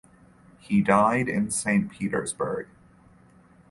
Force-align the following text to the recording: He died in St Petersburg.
He 0.57 0.81
died 0.81 1.29
in 1.29 1.51
St 1.51 1.91
Petersburg. 1.91 2.67